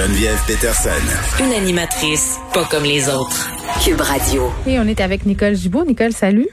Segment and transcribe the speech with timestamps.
[0.00, 1.44] Geneviève Peterson.
[1.44, 3.50] Une animatrice pas comme les autres.
[3.84, 4.50] Cube Radio.
[4.66, 5.84] Et on est avec Nicole Gibault.
[5.84, 6.48] Nicole, salut.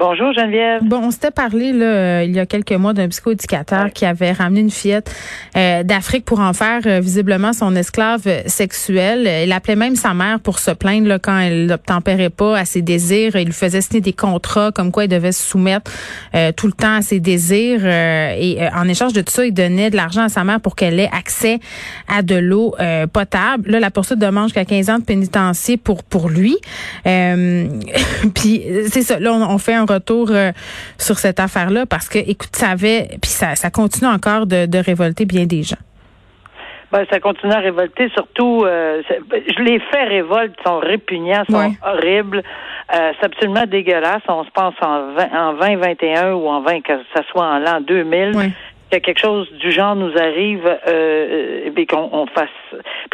[0.00, 0.82] Bonjour Geneviève.
[0.82, 4.32] Bon, on s'était parlé là, euh, il y a quelques mois d'un psychoéducateur qui avait
[4.32, 5.14] ramené une fillette
[5.58, 9.28] euh, d'Afrique pour en faire euh, visiblement son esclave sexuel.
[9.44, 12.80] Il appelait même sa mère pour se plaindre là, quand elle n'obtempérait pas à ses
[12.80, 13.36] désirs.
[13.36, 15.90] Il lui faisait signer des contrats comme quoi il devait se soumettre
[16.56, 17.84] tout le temps à ses désirs.
[17.84, 20.98] et en échange de tout ça, il donnait de l'argent à sa mère pour qu'elle
[20.98, 21.58] ait accès
[22.08, 22.74] à de l'eau
[23.12, 23.70] potable.
[23.70, 26.56] Là, la poursuite demande jusqu'à 15 ans de pénitencier pour pour lui.
[27.04, 29.18] Puis c'est ça.
[29.18, 30.52] Là, on, on fait un retour euh,
[30.98, 34.78] sur cette affaire-là parce que, écoute, ça avait, puis ça, ça continue encore de, de
[34.78, 35.76] révolter bien des gens.
[36.92, 39.00] Ben, ça continue à révolter, surtout, euh,
[39.58, 42.42] les faits révoltent, sont répugnants, sont horribles,
[42.92, 44.22] euh, c'est absolument dégueulasse.
[44.26, 47.80] On se pense en 20, en 2021 ou en 20, que ça soit en l'an
[47.80, 48.32] 2000
[48.90, 52.48] que quelque chose du genre nous arrive euh, et qu'on on fasse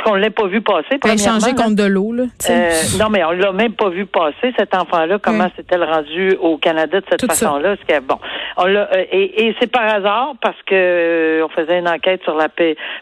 [0.05, 0.99] qu'on l'ait pas vu passer.
[1.03, 2.25] Ben, changer contre de l'eau là.
[2.49, 5.19] Euh, non mais on l'a même pas vu passer cet enfant-là.
[5.19, 7.77] Comment s'est-elle rendu au Canada de cette façon-là?
[8.03, 8.19] Bon,
[8.57, 12.23] on l'a euh, et, et c'est par hasard parce que euh, on faisait une enquête
[12.23, 12.49] sur la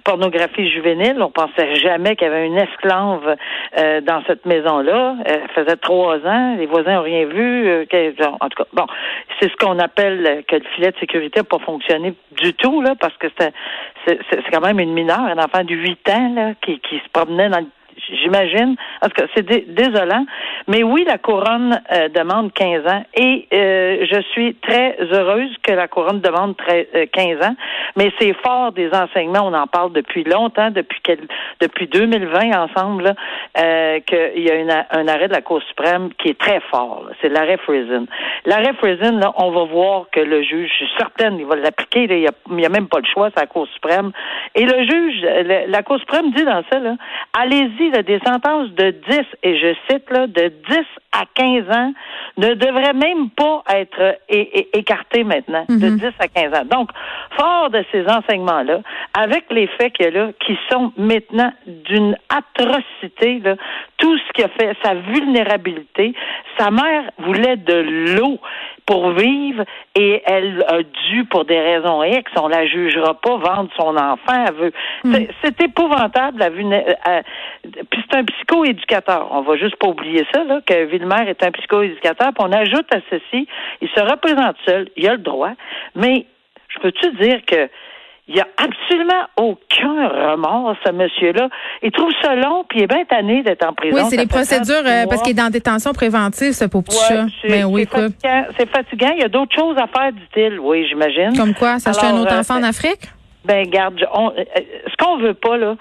[0.04, 1.16] pornographie juvénile.
[1.20, 3.36] On pensait jamais qu'il y avait une esclave
[3.78, 5.16] euh, dans cette maison-là.
[5.24, 6.56] Elle faisait trois ans.
[6.58, 7.86] Les voisins ont rien vu.
[8.40, 8.86] en tout cas, bon,
[9.40, 12.63] c'est ce qu'on appelle que le filet de sécurité n'a pas fonctionné du tout
[13.00, 13.52] parce que c'est,
[14.06, 14.18] c'est,
[14.52, 17.60] quand même une mineure, un enfant de 8 ans, là, qui, qui se promenait dans
[17.60, 17.66] le
[18.22, 18.76] j'imagine.
[19.02, 20.26] En tout cas, c'est désolant.
[20.66, 25.72] Mais oui, la couronne euh, demande 15 ans et euh, je suis très heureuse que
[25.72, 27.54] la couronne demande 15 euh, ans.
[27.96, 29.46] Mais c'est fort des enseignements.
[29.46, 31.00] On en parle depuis longtemps, depuis
[31.60, 33.14] depuis 2020 ensemble,
[33.54, 37.08] qu'il y a une, un arrêt de la Cour suprême qui est très fort.
[37.20, 38.06] C'est l'arrêt Friesen.
[38.46, 42.04] L'arrêt Friesen, là, on va voir que le juge, je suis certaine, il va l'appliquer.
[42.04, 42.26] Il n'y
[42.64, 44.12] a, a, même pas le choix, c'est la Cour suprême.
[44.54, 45.22] Et le juge,
[45.68, 46.78] la Cour suprême dit dans ça,
[47.38, 50.78] allez-y des sentences de 10, et je cite là, de 10
[51.12, 51.92] à 15 ans,
[52.36, 56.12] ne devraient même pas être écartées maintenant, de 10 mhm.
[56.18, 56.64] à 15 ans.
[56.64, 56.90] Donc,
[57.38, 58.80] fort de ces enseignements-là,
[59.18, 63.56] avec les faits qu'il y a là, qui sont maintenant d'une atrocité, là,
[63.98, 66.14] tout ce qui a fait sa vulnérabilité,
[66.58, 68.38] sa mère voulait de l'eau
[68.86, 69.64] pour vivre
[69.94, 74.44] et elle a dû, pour des raisons X, on la jugera pas, vendre son enfant.
[74.46, 74.72] Elle veut.
[75.04, 75.14] Hmm.
[75.42, 76.38] C'est épouvantable.
[76.38, 77.22] La euh,
[77.90, 79.28] puis c'est un psychoéducateur.
[79.30, 82.32] On va juste pas oublier ça, là, que Villemer est un psychoéducateur.
[82.34, 83.48] Puis on ajoute à ceci,
[83.80, 85.52] il se représente seul, il a le droit,
[85.94, 86.26] mais
[86.68, 87.68] je peux-tu dire que
[88.26, 91.48] il n'y a absolument aucun remords, ce monsieur-là.
[91.82, 93.96] Il trouve ça long, puis il est bien tanné d'être en prison.
[93.96, 97.26] Oui, c'est les procédures, euh, parce qu'il est dans détention préventive, ce pauvre petit chat.
[97.46, 97.86] Mais oui,
[98.56, 99.10] c'est fatigant.
[99.14, 100.58] Il y a d'autres choses à faire, dit-il.
[100.58, 101.36] Oui, j'imagine.
[101.36, 101.78] Comme quoi?
[101.78, 103.08] S'acheter un autre euh, enfant en Afrique?
[103.44, 104.44] Ben, garde, on, euh,
[104.86, 105.76] ce qu'on veut pas, là,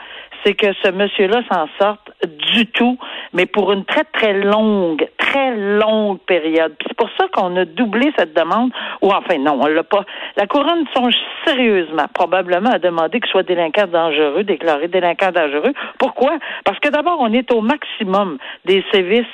[0.46, 2.98] c'est que ce monsieur-là s'en sorte du tout,
[3.34, 6.74] mais pour une très, très longue, très longue période.
[6.86, 10.06] C'est pour ça qu'on a doublé cette demande, ou enfin, non, on l'a pas.
[10.38, 15.74] La couronne songe sérieusement, probablement, à demander qu'il soit délinquant dangereux, déclaré délinquant dangereux.
[16.00, 16.38] Pourquoi?
[16.66, 19.26] Parce que d'abord, on est au maximum des sévices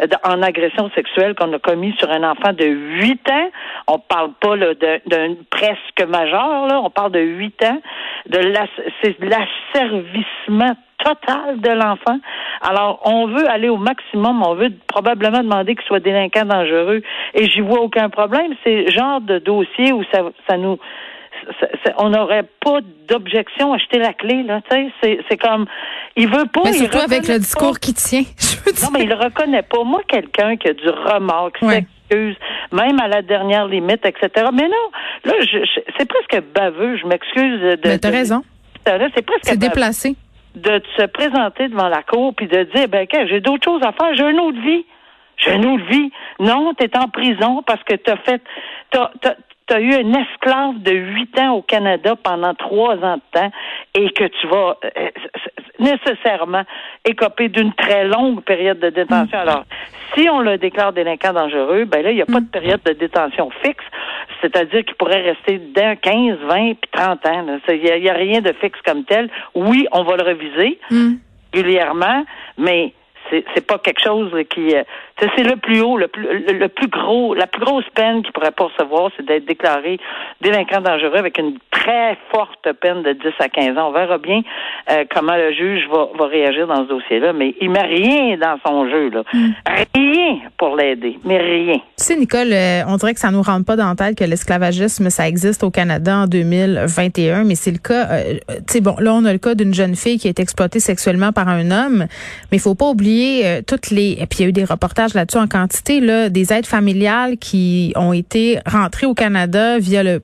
[0.00, 3.50] euh, en agression sexuelle qu'on a commis sur un enfant de 8 ans.
[3.88, 6.80] On parle pas d'un presque majeur, là.
[6.82, 7.80] on parle de 8 ans.
[8.26, 12.18] De l'asservissement total de l'enfant.
[12.60, 14.42] Alors, on veut aller au maximum.
[14.42, 17.02] On veut probablement demander qu'il soit délinquant dangereux.
[17.34, 18.52] Et j'y vois aucun problème.
[18.64, 20.78] C'est le genre de dossier où ça, ça nous
[21.98, 24.60] on n'aurait pas d'objection à jeter la clé là.
[24.70, 25.66] Sais c'est comme
[26.16, 28.22] il veut pas mais surtout avec le discours qui tient
[28.82, 29.84] non mais il reconnaît pas.
[29.84, 32.36] Moi quelqu'un qui a du remords qui s'excuse
[32.72, 34.90] même à la dernière limite etc mais non
[35.24, 35.58] là je,
[35.96, 36.96] c'est presque baveux.
[36.96, 38.42] Je m'excuse de mais t'as raison.
[38.84, 40.16] C'est presque c'est déplacé
[40.58, 44.14] de se présenter devant la cour puis de dire ben j'ai d'autres choses à faire,
[44.14, 44.84] j'ai une autre vie.
[45.36, 46.10] J'ai une autre vie.
[46.40, 48.42] Non, tu es en prison parce que tu as fait
[49.68, 53.50] tu as eu un esclave de huit ans au Canada pendant trois ans de temps
[53.94, 55.10] et que tu vas euh,
[55.78, 56.64] nécessairement
[57.04, 59.38] écoper d'une très longue période de détention.
[59.38, 59.42] Mm.
[59.42, 59.64] Alors,
[60.14, 62.50] si on le déclare délinquant dangereux, ben là, il n'y a pas de mm.
[62.50, 63.84] période de détention fixe,
[64.40, 67.58] c'est-à-dire qu'il pourrait rester d'un 15, 20 puis 30 ans.
[67.68, 69.28] Il n'y a, rien de fixe comme tel.
[69.54, 71.14] Oui, on va le reviser mm.
[71.52, 72.24] régulièrement,
[72.56, 72.94] mais
[73.30, 74.82] c'est pas quelque chose qui euh,
[75.36, 78.52] c'est le plus haut, le plus le plus gros, la plus grosse peine qu'il pourrait
[78.52, 79.98] pas recevoir, c'est d'être déclaré
[80.40, 83.88] délinquant dangereux avec une très forte peine de 10 à 15 ans.
[83.88, 84.42] On verra bien
[84.90, 88.58] euh, comment le juge va, va réagir dans ce dossier-là, mais il met rien dans
[88.66, 89.50] son jeu là, hmm.
[89.94, 91.74] rien pour l'aider, mais rien.
[91.74, 94.24] Tu sais, Nicole, euh, on dirait que ça nous rentre pas dans la tête que
[94.24, 98.22] l'esclavagisme ça existe au Canada en 2021, mais c'est le cas.
[98.22, 101.32] tu sais, bon, là on a le cas d'une jeune fille qui est exploitée sexuellement
[101.32, 102.06] par un homme,
[102.50, 103.17] mais il faut pas oublier
[103.66, 104.16] toutes les.
[104.20, 107.36] Et puis il y a eu des reportages là-dessus en quantité, là, des aides familiales
[107.38, 110.22] qui ont été rentrées au Canada via le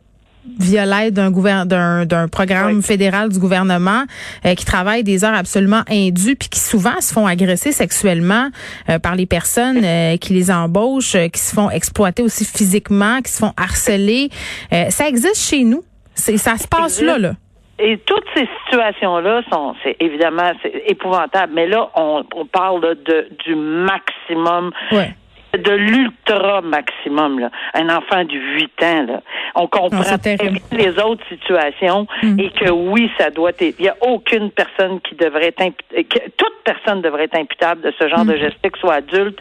[0.58, 4.04] via l'aide d'un d'un programme fédéral du gouvernement
[4.44, 8.50] euh, qui travaille des heures absolument indues puis qui souvent se font agresser sexuellement
[8.88, 13.32] euh, par les personnes euh, qui les embauchent, qui se font exploiter aussi physiquement, qui
[13.32, 14.30] se font harceler.
[14.90, 15.82] ça existe chez nous.
[16.14, 17.34] C'est ça se passe là là.
[17.78, 21.52] Et toutes ces situations-là sont, c'est évidemment, c'est épouvantable.
[21.54, 24.70] Mais là, on, on parle de du maximum.
[25.56, 27.50] de l'ultra maximum là.
[27.74, 29.22] un enfant de 8 ans là.
[29.54, 30.16] on comprend
[30.72, 32.40] les autres situations mm.
[32.40, 36.30] et que oui ça doit être il y a aucune personne qui devrait être que
[36.36, 38.38] toute personne devrait être imputable de ce genre de mm.
[38.38, 39.38] geste que soit adulte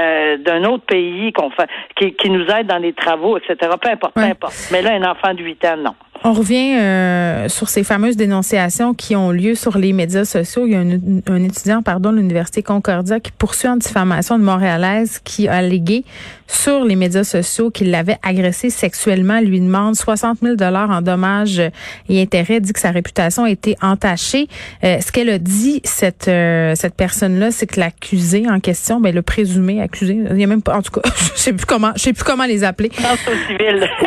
[0.00, 3.88] euh, d'un autre pays qu'on fait qui, qui nous aide dans les travaux etc peu
[3.88, 7.68] importe peu importe mais là un enfant de 8 ans non on revient euh, sur
[7.68, 10.64] ces fameuses dénonciations qui ont lieu sur les médias sociaux.
[10.66, 15.20] Il y a un, étudiant, pardon, de l'Université Concordia qui poursuit en diffamation de Montréalaise
[15.22, 16.04] qui a allégué
[16.46, 21.62] sur les médias sociaux qu'il l'avait agressé sexuellement, lui demande 60 000 dollars en dommages
[22.08, 24.48] et intérêts, dit que sa réputation a été entachée.
[24.84, 29.14] Euh, ce qu'elle a dit, cette euh, cette personne-là, c'est que l'accusé en question, ben
[29.14, 31.92] le présumé accusé, il y a même pas, en tout cas, je sais plus comment,
[31.96, 32.90] je sais plus comment les appeler.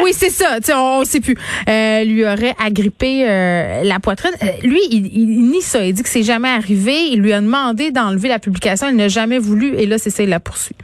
[0.03, 0.57] Oui, c'est ça.
[0.74, 1.38] On, on sait plus.
[1.68, 4.32] Euh, lui aurait agrippé euh, la poitrine.
[4.64, 5.86] lui, il, il, nie ça.
[5.86, 6.94] Il dit que c'est jamais arrivé.
[7.12, 8.88] Il lui a demandé d'enlever la publication.
[8.90, 9.76] Il n'a jamais voulu.
[9.76, 10.76] Et là, c'est ça, il la poursuit.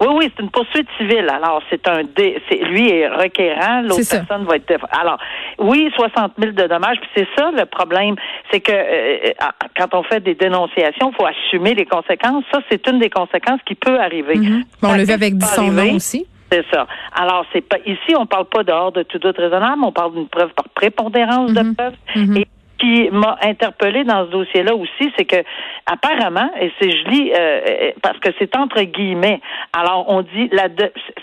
[0.00, 1.28] Oui, oui, c'est une poursuite civile.
[1.28, 4.72] Alors, c'est un dé, c'est, lui est requérant, l'autre personne va être.
[4.98, 5.18] Alors,
[5.58, 6.96] oui, 60 000 de dommages.
[7.00, 8.16] Puis c'est ça le problème,
[8.50, 12.44] c'est que euh, euh, quand on fait des dénonciations, il faut assumer les conséquences.
[12.50, 14.36] Ça, c'est une des conséquences qui peut arriver.
[14.36, 14.64] Mm-hmm.
[14.82, 16.26] on le fait avec son nom aussi.
[16.50, 16.86] C'est ça.
[17.12, 20.28] Alors, c'est pas ici, on parle pas dehors de tout doute raisonnable, on parle d'une
[20.28, 21.74] preuve par prépondérance de mm-hmm.
[21.74, 21.94] preuve.
[22.16, 22.40] Mm-hmm.
[22.40, 22.46] Et
[22.80, 25.44] qui m'a interpellé dans ce dossier-là aussi, c'est que
[25.86, 29.40] apparemment, et c'est je lis euh, parce que c'est entre guillemets.
[29.72, 30.68] Alors on dit la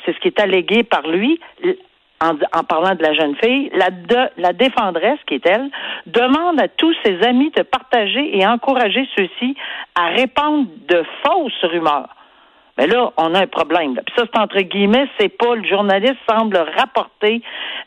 [0.05, 1.39] c'est ce qui est allégué par lui.
[2.19, 5.69] En, en, parlant de la jeune fille, la, de, la défendresse, qui est elle,
[6.07, 9.55] demande à tous ses amis de partager et encourager ceux-ci
[9.93, 12.09] à répandre de fausses rumeurs.
[12.77, 13.95] Mais là, on a un problème.
[14.05, 17.41] Puis ça, c'est entre guillemets, c'est pas le journaliste semble rapporter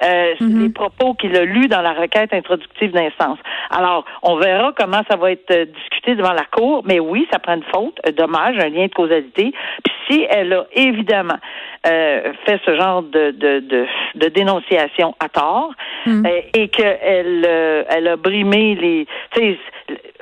[0.05, 0.63] euh, mhm.
[0.63, 3.39] les propos qu'il a lus dans la requête introductive d'instance.
[3.71, 6.83] Alors, on verra comment ça va être euh, discuté devant la cour.
[6.85, 9.53] Mais oui, ça prend une faute, un dommage, un lien de causalité.
[9.85, 11.39] Puis si elle a évidemment
[11.87, 15.73] euh, fait ce genre de, de, de, de dénonciation à tort
[16.05, 16.27] mhm.
[16.27, 19.07] euh, et qu'elle euh, elle a brimé les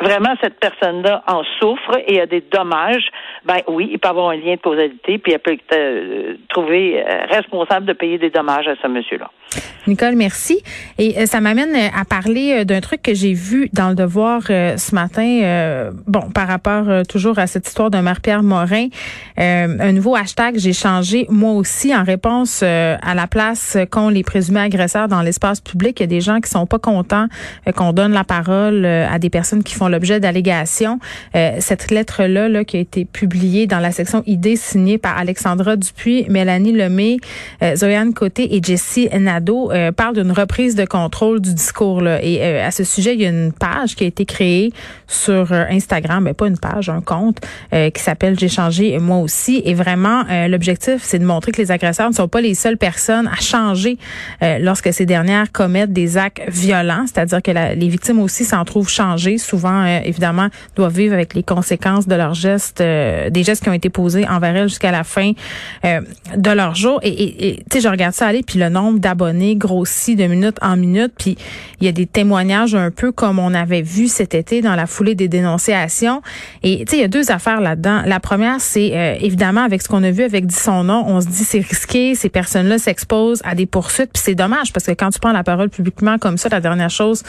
[0.00, 3.08] vraiment cette personne-là en souffre et a des dommages,
[3.48, 7.02] ben oui, il peut avoir un lien de causalité, puis elle peut être euh, trouver
[7.02, 9.30] euh, responsable de payer des dommages à ce monsieur-là.
[9.86, 10.62] Nicole, merci.
[10.98, 14.94] Et euh, ça m'amène à parler d'un truc que j'ai vu dans le Devoir ce
[14.94, 15.90] matin.
[16.06, 18.88] bon, par rapport toujours à cette histoire de Marie-Pierre Morin,
[19.36, 24.60] un nouveau hashtag j'ai changé moi aussi en réponse à la place qu'ont les présumés
[24.60, 25.98] agresseurs dans l'espace public.
[25.98, 27.26] Il y a des gens qui sont pas contents
[27.74, 31.00] qu'on donne la parole à des personnes qui font l'objet d'allégations.
[31.34, 35.76] Euh, cette lettre-là là, qui a été publiée dans la section ID signée par Alexandra
[35.76, 37.19] Dupuis, Mélanie Lemay,
[37.62, 37.75] euh,
[38.14, 42.02] Côté et Jessie Nadeau euh, parle d'une reprise de contrôle du discours.
[42.06, 44.73] Et euh, à ce sujet, il y a une page qui a été créée
[45.06, 47.38] sur Instagram, mais pas une page, un compte
[47.73, 49.62] qui s'appelle J'ai changé moi aussi.
[49.64, 53.26] Et vraiment, l'objectif, c'est de montrer que les agresseurs ne sont pas les seules personnes
[53.26, 53.97] à changer
[54.61, 59.38] lorsque ces dernières commettent des actes violents, c'est-à-dire que les victimes aussi s'en trouvent changées
[59.38, 62.80] souvent, euh, évidemment, doivent vivre avec les conséquences de leurs gestes,
[63.28, 65.32] euh, des gestes qui ont été posés envers elles jusqu'à la fin
[65.85, 66.00] euh,
[66.37, 67.00] de leur jour.
[67.02, 70.76] Et tu sais, je regarde ça aller, puis le nombre d'abonnés grossit de minute en
[70.76, 71.37] minute, puis
[71.80, 74.87] il y a des témoignages un peu comme on avait vu cet été dans la
[74.87, 76.23] foulée des dénonciations.
[76.62, 78.02] Et tu sais, il y a deux affaires là-dedans.
[78.06, 81.26] La première, c'est évidemment avec ce qu'on a vu avec dit son nom, on se
[81.26, 85.11] dit c'est risqué, ces personnes-là s'exposent à des poursuites, puis c'est dommage parce que quand
[85.11, 87.23] tu prends la parole publiquement comme ça, la dernière chose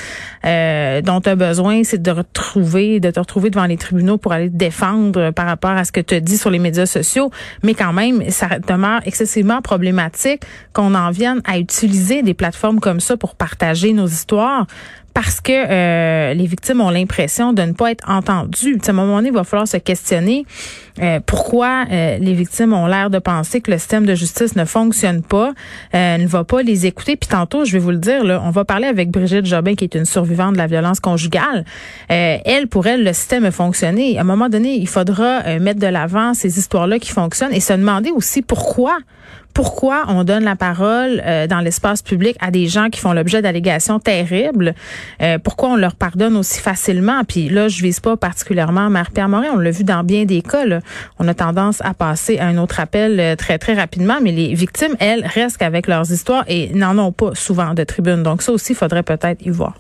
[0.44, 4.50] dont tu as besoin, c'est de retrouver, de te retrouver devant les tribunaux pour aller
[4.50, 7.32] te défendre par rapport ce que tu dit sur les médias sociaux.
[7.64, 10.44] Mais quand même, ça demeure excessivement problématique
[10.74, 14.66] qu'on en vienne à utiliser des plateformes comme ça pour partager nos histoires
[15.14, 18.80] parce que euh, les victimes ont l'impression de ne pas être entendues.
[18.86, 20.46] à un moment donné, il va falloir se questionner
[21.02, 24.66] euh, pourquoi euh, les victimes ont l'air de penser que le système de justice ne
[24.66, 25.54] fonctionne pas,
[25.94, 27.16] ne va pas les écouter.
[27.16, 29.84] Puis tantôt, je vais vous le dire, là, on va parler avec Brigitte Jobin, qui
[29.86, 31.66] est une survivante de la violence conjugale.
[32.10, 34.18] elle, pour elle, le système a fonctionné.
[34.18, 37.74] À un moment donné, il faudra mettre de l'avant ces histoires-là qui fonctionnent et se
[37.74, 38.98] demander aussi pourquoi
[39.54, 43.42] pourquoi on donne la parole euh, dans l'espace public à des gens qui font l'objet
[43.42, 44.74] d'allégations terribles,
[45.22, 47.24] euh, pourquoi on leur pardonne aussi facilement?
[47.28, 50.60] Puis là, je vise pas particulièrement Marie-Pierre Morin, on l'a vu dans bien des cas.
[51.20, 54.54] On a tendance à passer à un autre appel euh, très, très rapidement, mais les
[54.54, 58.24] victimes, elles, restent avec leurs histoires et n'en ont pas souvent de tribune.
[58.24, 59.74] Donc ça aussi, il faudrait peut-être y voir.